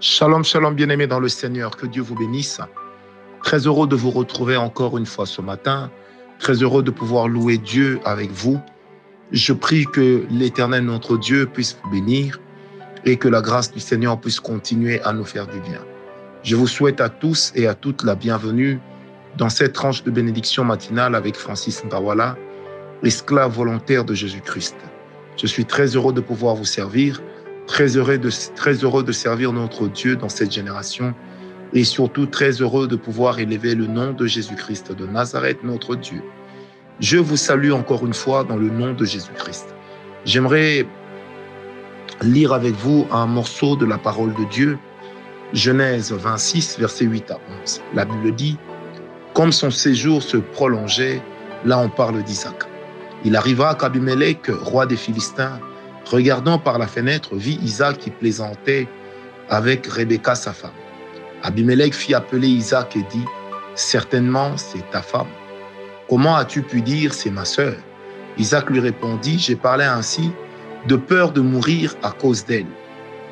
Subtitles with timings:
[0.00, 1.76] Shalom, shalom, bien-aimés dans le Seigneur.
[1.76, 2.60] Que Dieu vous bénisse.
[3.42, 5.90] Très heureux de vous retrouver encore une fois ce matin.
[6.38, 8.60] Très heureux de pouvoir louer Dieu avec vous.
[9.32, 12.40] Je prie que l'Éternel, notre Dieu, puisse vous bénir
[13.04, 15.80] et que la grâce du Seigneur puisse continuer à nous faire du bien.
[16.42, 18.78] Je vous souhaite à tous et à toutes la bienvenue
[19.36, 22.36] dans cette tranche de bénédiction matinale avec Francis Ndawala,
[23.02, 24.76] esclave volontaire de Jésus-Christ.
[25.36, 27.22] Je suis très heureux de pouvoir vous servir,
[27.68, 31.14] très heureux, de, servir notre Dieu dans cette génération
[31.74, 36.22] et surtout très heureux de pouvoir élever le nom de Jésus-Christ de Nazareth, notre Dieu.
[36.98, 39.74] Je vous salue encore une fois dans le nom de Jésus-Christ.
[40.24, 40.86] J'aimerais
[42.22, 44.78] lire avec vous un morceau de la parole de Dieu,
[45.52, 47.82] Genèse 26, versets 8 à 11.
[47.94, 48.56] La Bible dit,
[49.34, 51.22] Comme son séjour se prolongeait,
[51.64, 52.64] là on parle d'Isaac.
[53.24, 55.60] Il arriva qu'Abimelech, roi des Philistins,
[56.10, 58.88] regardant par la fenêtre, vit Isaac qui plaisantait
[59.48, 60.70] avec Rebecca, sa femme.
[61.42, 63.24] Abimelech fit appeler Isaac et dit,
[63.74, 65.28] Certainement, c'est ta femme.
[66.08, 67.76] Comment as-tu pu dire, c'est ma sœur?
[68.38, 70.30] Isaac lui répondit, J'ai parlé ainsi
[70.86, 72.66] de peur de mourir à cause d'elle.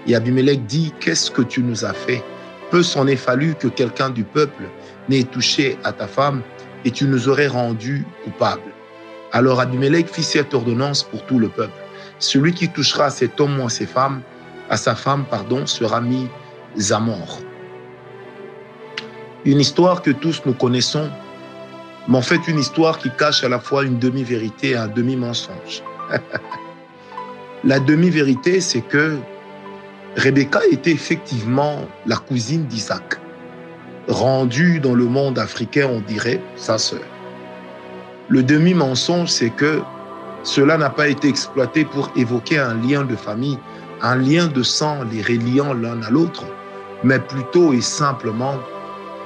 [0.06, 2.22] Et Abimelech dit, Qu'est-ce que tu nous as fait?
[2.70, 4.64] Peu s'en est fallu que quelqu'un du peuple
[5.08, 6.42] n'ait touché à ta femme
[6.84, 8.72] et tu nous aurais rendu coupables.
[9.32, 11.85] Alors Abimelech fit cette ordonnance pour tout le peuple.
[12.18, 14.22] Celui qui touchera cet homme ou à femmes,
[14.70, 16.28] à sa femme, pardon, sera mis
[16.90, 17.40] à mort.
[19.44, 21.08] Une histoire que tous nous connaissons,
[22.08, 25.82] mais en fait une histoire qui cache à la fois une demi-vérité et un demi-mensonge.
[27.64, 29.18] la demi-vérité, c'est que
[30.16, 33.20] Rebecca était effectivement la cousine d'Isaac,
[34.08, 37.04] rendue dans le monde africain, on dirait, sa sœur.
[38.28, 39.82] Le demi-mensonge, c'est que
[40.46, 43.58] cela n'a pas été exploité pour évoquer un lien de famille,
[44.00, 46.44] un lien de sang les reliant l'un à l'autre,
[47.02, 48.54] mais plutôt et simplement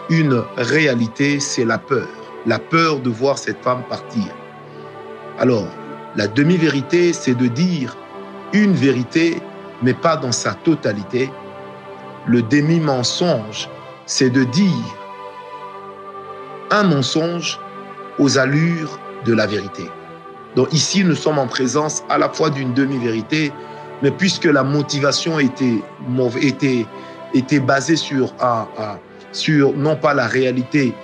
[0.09, 2.09] une réalité, c'est la peur,
[2.47, 4.35] la peur de voir cette femme partir.
[5.39, 5.69] Alors,
[6.17, 7.95] la demi-vérité, c'est de dire
[8.55, 9.43] une vérité,
[9.83, 11.31] mais pas dans sa totalité.
[12.27, 13.69] Le demi-mensonge,
[14.07, 14.97] c'est de dire
[16.71, 17.61] un mensonge,
[18.19, 19.85] aux allures de la vérité.
[20.57, 23.53] Donc ici, nous sommes en présence à la fois d'une demi-vérité,
[24.03, 25.83] mais puisque la motivation était,
[27.61, 28.35] basée sur,
[29.33, 30.95] sur non pas la réalité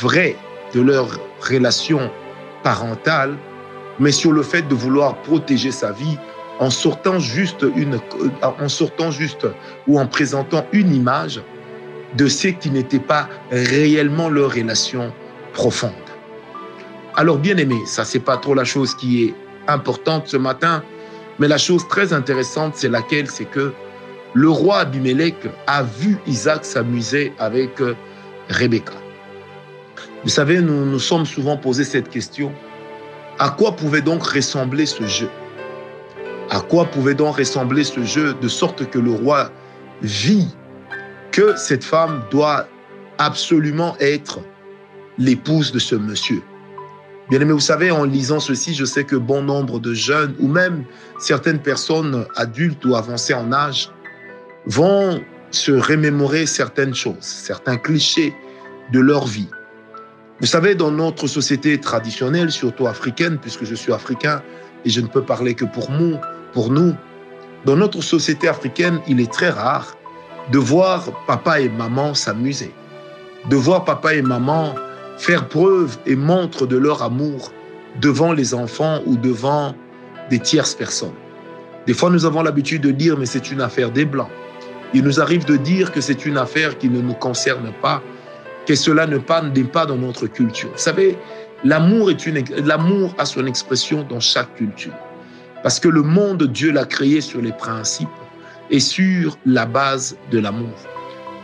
[0.00, 0.36] vraie
[0.72, 1.08] de leur
[1.40, 2.10] relation
[2.62, 3.36] parentale,
[3.98, 6.18] mais sur le fait de vouloir protéger sa vie
[6.58, 7.98] en sortant juste une,
[8.42, 9.46] en sortant juste
[9.86, 11.40] ou en présentant une image
[12.16, 15.12] de ce qui n'était pas réellement leur relation
[15.52, 16.09] profonde.
[17.16, 19.34] Alors, bien aimé, ça, c'est pas trop la chose qui est
[19.66, 20.82] importante ce matin,
[21.38, 23.28] mais la chose très intéressante, c'est laquelle?
[23.28, 23.72] C'est que
[24.34, 27.94] le roi Abimelech a vu Isaac s'amuser avec euh,
[28.48, 28.92] Rebecca.
[30.22, 32.52] Vous savez, nous nous sommes souvent posé cette question.
[33.38, 35.30] À quoi pouvait donc ressembler ce jeu?
[36.50, 39.50] À quoi pouvait donc ressembler ce jeu de sorte que le roi
[40.02, 40.48] vit
[41.32, 42.66] que cette femme doit
[43.18, 44.40] absolument être
[45.16, 46.42] l'épouse de ce monsieur?
[47.30, 50.48] Bien aimé, vous savez, en lisant ceci, je sais que bon nombre de jeunes ou
[50.48, 50.84] même
[51.20, 53.88] certaines personnes adultes ou avancées en âge
[54.66, 58.34] vont se remémorer certaines choses, certains clichés
[58.92, 59.48] de leur vie.
[60.40, 64.42] Vous savez, dans notre société traditionnelle, surtout africaine, puisque je suis africain
[64.84, 66.16] et je ne peux parler que pour nous,
[66.52, 66.94] pour nous,
[67.64, 69.96] dans notre société africaine, il est très rare
[70.50, 72.74] de voir papa et maman s'amuser,
[73.48, 74.74] de voir papa et maman
[75.20, 77.52] faire preuve et montre de leur amour
[78.00, 79.74] devant les enfants ou devant
[80.30, 81.12] des tierces personnes.
[81.86, 84.30] Des fois, nous avons l'habitude de dire, mais c'est une affaire des Blancs.
[84.94, 88.02] Il nous arrive de dire que c'est une affaire qui ne nous concerne pas,
[88.66, 90.70] que cela ne n'est pas dans notre culture.
[90.70, 91.18] Vous savez,
[91.64, 92.10] l'amour
[92.64, 94.94] l'amour a son expression dans chaque culture.
[95.62, 98.08] Parce que le monde, Dieu l'a créé sur les principes
[98.70, 100.78] et sur la base de l'amour.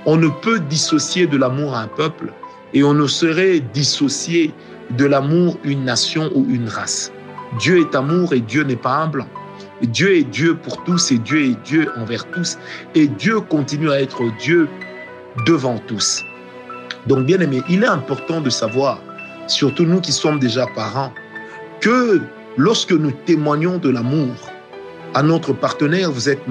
[0.06, 2.32] On ne peut dissocier de l'amour à un peuple
[2.76, 4.52] et on ne saurait dissocier
[4.98, 7.10] de l'amour une nation ou une race.
[7.58, 9.26] Dieu est amour et Dieu n'est pas blanc.
[9.80, 12.58] Dieu est Dieu pour tous et Dieu est Dieu envers tous.
[12.94, 14.68] Et Dieu continue à être Dieu
[15.46, 16.22] devant tous.
[17.06, 19.00] Donc, bien aimé, il est important de savoir,
[19.46, 21.14] surtout nous qui sommes déjà parents,
[21.80, 22.20] que
[22.58, 24.34] lorsque nous témoignons de l'amour
[25.14, 26.42] à notre partenaire, vous êtes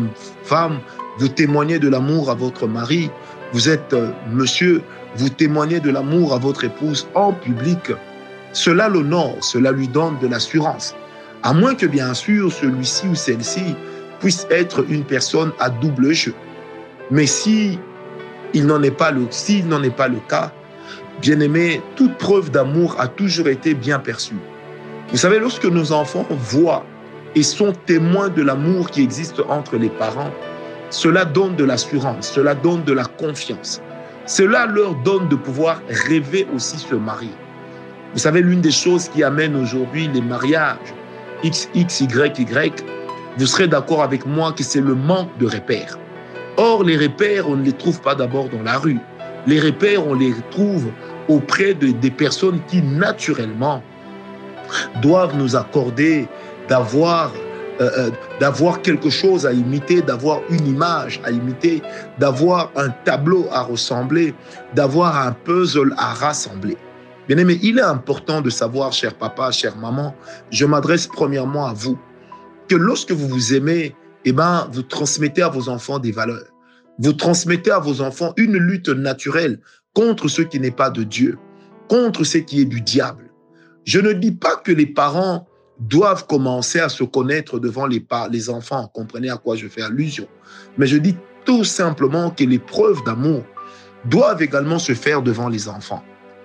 [0.42, 0.80] femme,
[1.20, 3.12] vous témoignez de l'amour à votre mari,
[3.56, 4.82] vous êtes euh, monsieur,
[5.16, 7.94] vous témoignez de l'amour à votre épouse en public,
[8.52, 10.94] cela l'honore, cela lui donne de l'assurance.
[11.42, 13.64] À moins que bien sûr celui-ci ou celle-ci
[14.20, 16.34] puisse être une personne à double jeu.
[17.12, 17.80] Mais si
[18.54, 18.64] il
[19.30, 20.52] s'il n'en est pas le cas,
[21.22, 24.36] bien aimé, toute preuve d'amour a toujours été bien perçue.
[25.12, 26.86] Vous savez, lorsque nos enfants voient
[27.36, 30.32] et sont témoins de l'amour qui existe entre les parents,
[30.90, 33.82] cela donne de l'assurance, cela donne de la confiance.
[34.26, 37.34] Cela leur donne de pouvoir rêver aussi se marier.
[38.14, 40.78] Vous savez, l'une des choses qui amène aujourd'hui les mariages
[41.44, 41.70] X,
[43.38, 46.00] vous serez d'accord avec moi que c'est le manque de repères.
[46.58, 49.00] Or, les repères, on ne les trouve pas d'abord dans la rue.
[49.46, 50.88] Les repères, on les trouve
[51.28, 53.84] auprès de, des personnes qui, naturellement,
[55.02, 56.28] doivent nous accorder
[56.70, 57.32] d'avoir
[57.82, 61.82] euh, euh, d'avoir quelque chose à imiter, d'avoir une image à imiter,
[62.20, 64.34] d'avoir un tableau à ressembler,
[64.74, 66.78] d'avoir un puzzle à rassembler.
[67.28, 70.16] Bien aimé, il est important de savoir, cher papa, chère maman,
[70.52, 71.98] je m'adresse premièrement à vous,
[72.68, 73.96] que lorsque vous vous aimez,
[74.26, 76.52] eh ben, vous transmettez à vos enfants des valeurs.
[77.00, 79.60] Vous transmettez à vos enfants une lutte naturelle
[79.94, 81.38] contre ce qui n'est pas de Dieu,
[81.90, 83.32] contre ce qui est du diable.
[83.86, 85.48] Je ne dis pas que les parents
[85.80, 88.90] doivent commencer à se connaître devant les, les enfants.
[88.94, 90.28] Comprenez à quoi je fais allusion.
[90.78, 93.44] Mais je dis tout simplement que les preuves d'amour
[94.06, 96.04] doivent également se faire devant les enfants.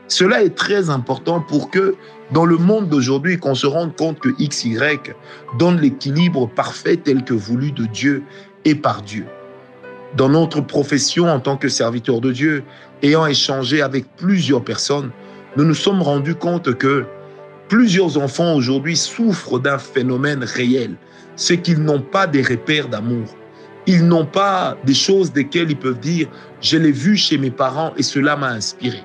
[0.09, 1.95] Cela est très important pour que
[2.33, 4.77] dans le monde d'aujourd'hui, qu'on se rende compte que XY
[5.59, 8.25] donne l'équilibre parfait tel que voulu de Dieu
[8.65, 9.27] et par Dieu.
[10.17, 12.65] Dans notre profession en tant que serviteur de Dieu,
[13.03, 15.13] ayant échangé avec plusieurs personnes,
[15.57, 17.07] nous nous sommes rendus compte que
[17.71, 20.97] Plusieurs enfants aujourd'hui souffrent d'un phénomène réel,
[21.37, 23.37] c'est qu'ils n'ont pas des repères d'amour.
[23.87, 26.27] Ils n'ont pas des choses desquelles ils peuvent dire,
[26.61, 29.05] je l'ai vu chez mes parents et cela m'a inspiré.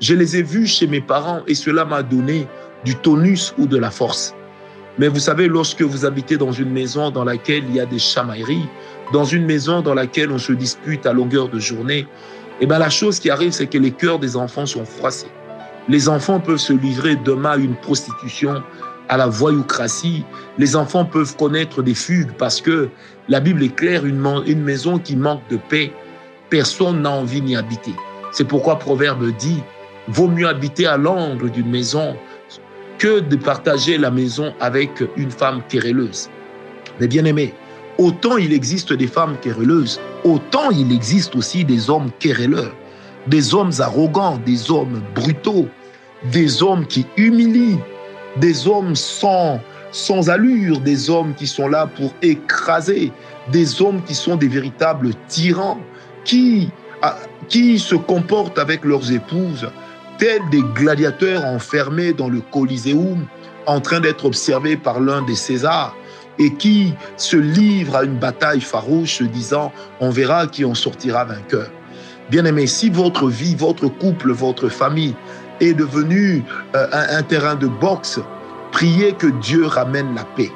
[0.00, 2.46] Je les ai vus chez mes parents et cela m'a donné
[2.84, 4.36] du tonus ou de la force.
[5.00, 7.98] Mais vous savez, lorsque vous habitez dans une maison dans laquelle il y a des
[7.98, 8.68] chamailleries,
[9.12, 12.06] dans une maison dans laquelle on se dispute à longueur de journée,
[12.60, 15.26] eh bien la chose qui arrive, c'est que les cœurs des enfants sont froissés.
[15.88, 18.62] Les enfants peuvent se livrer demain à une prostitution,
[19.08, 20.24] à la voyoucratie.
[20.58, 22.88] Les enfants peuvent connaître des fugues parce que
[23.28, 25.92] la Bible est claire, une, maison qui manque de paix,
[26.50, 27.92] personne n'a envie d'y habiter.
[28.32, 29.62] C'est pourquoi Proverbe dit,
[30.08, 32.16] vaut mieux habiter à l'angle d'une maison
[32.98, 36.30] que de partager la maison avec une femme querelleuse.
[36.98, 37.54] Mais bien aimés,
[37.98, 42.74] autant il existe des femmes querelleuses, autant il existe aussi des hommes querelleurs
[43.26, 45.68] des hommes arrogants, des hommes brutaux,
[46.30, 47.78] des hommes qui humilient,
[48.36, 49.60] des hommes sans,
[49.92, 53.12] sans allure, des hommes qui sont là pour écraser,
[53.50, 55.80] des hommes qui sont des véritables tyrans,
[56.24, 56.70] qui,
[57.02, 57.16] ah,
[57.48, 59.68] qui se comportent avec leurs épouses
[60.18, 63.26] tels des gladiateurs enfermés dans le Coliseum,
[63.66, 65.94] en train d'être observés par l'un des Césars,
[66.38, 71.24] et qui se livrent à une bataille farouche, se disant, on verra qui en sortira
[71.24, 71.70] vainqueur.
[72.30, 75.14] Bien-aimé, si votre vie, votre couple, votre famille
[75.60, 76.42] est devenu
[76.74, 78.18] euh, un, terrain de boxe,
[78.72, 80.50] priez que Dieu ramène la paix.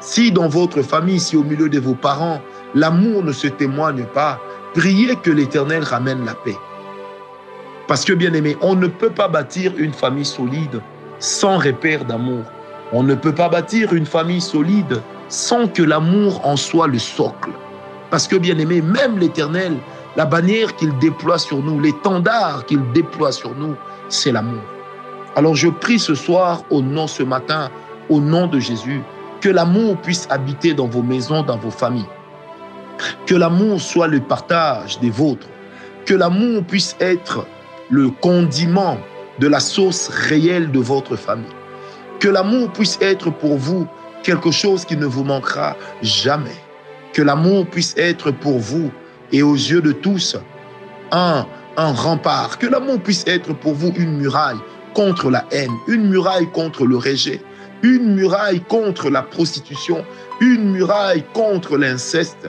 [0.00, 2.42] Si dans votre famille, si au milieu de vos parents,
[2.74, 4.38] l'amour ne se témoigne pas,
[4.74, 6.58] priez que l'Éternel ramène la paix.
[7.88, 10.82] Parce que, bien-aimé, on ne peut pas bâtir une famille solide
[11.20, 12.44] sans repère d'amour.
[12.92, 17.50] On ne peut pas bâtir une famille solide sans que l'amour en soit le socle.
[18.10, 19.72] Parce que, bien-aimé, même l'Éternel
[20.16, 23.74] la bannière qu'il déploie sur nous, l'étendard qu'il déploie sur nous,
[24.08, 24.62] c'est l'amour.
[25.36, 27.70] Alors je prie ce soir, au nom ce matin,
[28.08, 29.02] au nom de Jésus,
[29.40, 32.06] que l'amour puisse habiter dans vos maisons, dans vos familles.
[33.26, 35.48] Que l'amour soit le partage des vôtres.
[36.06, 37.44] Que l'amour puisse être
[37.90, 38.98] le condiment
[39.40, 41.50] de la sauce réelle de votre famille.
[42.20, 43.86] Que l'amour puisse être pour vous
[44.22, 46.56] quelque chose qui ne vous manquera jamais.
[47.12, 48.90] Que l'amour puisse être pour vous
[49.34, 50.36] et aux yeux de tous
[51.10, 51.44] un,
[51.76, 52.56] un rempart.
[52.56, 54.60] Que l'amour puisse être pour vous une muraille
[54.94, 57.42] contre la haine, une muraille contre le rejet,
[57.82, 60.04] une muraille contre la prostitution,
[60.40, 62.48] une muraille contre l'inceste,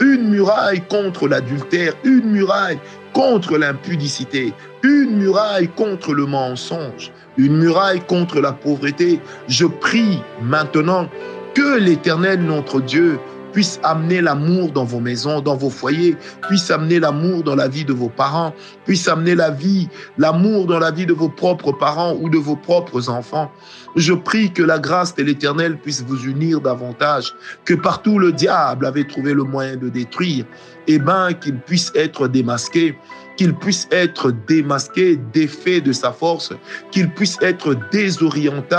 [0.00, 2.78] une muraille contre l'adultère, une muraille
[3.12, 9.20] contre l'impudicité, une muraille contre le mensonge, une muraille contre la pauvreté.
[9.48, 11.10] Je prie maintenant
[11.52, 13.18] que l'Éternel, notre Dieu,
[13.52, 16.16] puisse amener l'amour dans vos maisons, dans vos foyers,
[16.48, 18.54] puisse amener l'amour dans la vie de vos parents,
[18.84, 22.56] puisse amener la vie, l'amour dans la vie de vos propres parents ou de vos
[22.56, 23.50] propres enfants.
[23.96, 28.86] Je prie que la grâce de l'Éternel puisse vous unir davantage, que partout le diable
[28.86, 30.44] avait trouvé le moyen de détruire,
[30.86, 32.96] eh ben qu'il puisse être démasqué,
[33.36, 36.52] qu'il puisse être démasqué, défait de sa force,
[36.90, 38.76] qu'il puisse être désorienté,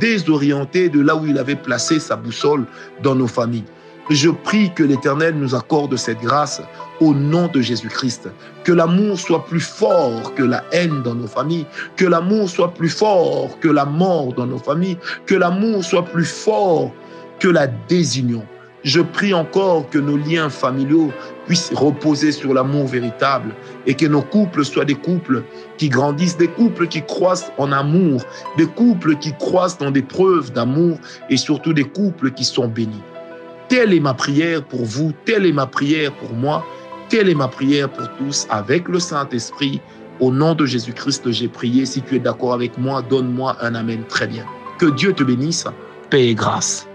[0.00, 2.64] désorienté de là où il avait placé sa boussole
[3.02, 3.64] dans nos familles.
[4.10, 6.60] Je prie que l'Éternel nous accorde cette grâce
[7.00, 8.28] au nom de Jésus-Christ.
[8.64, 11.66] Que l'amour soit plus fort que la haine dans nos familles.
[11.96, 14.98] Que l'amour soit plus fort que la mort dans nos familles.
[15.26, 16.90] Que l'amour soit plus fort
[17.38, 18.44] que la désunion.
[18.84, 21.12] Je prie encore que nos liens familiaux
[21.46, 23.54] puissent reposer sur l'amour véritable
[23.86, 25.44] et que nos couples soient des couples
[25.78, 28.20] qui grandissent, des couples qui croissent en amour,
[28.56, 30.98] des couples qui croissent dans des preuves d'amour
[31.30, 33.02] et surtout des couples qui sont bénis.
[33.72, 36.62] Telle est ma prière pour vous, telle est ma prière pour moi,
[37.08, 39.80] telle est ma prière pour tous avec le Saint-Esprit.
[40.20, 41.86] Au nom de Jésus-Christ, j'ai prié.
[41.86, 44.44] Si tu es d'accord avec moi, donne-moi un Amen très bien.
[44.78, 45.64] Que Dieu te bénisse.
[46.10, 46.86] Paix et grâce.